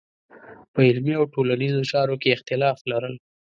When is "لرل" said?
2.91-3.15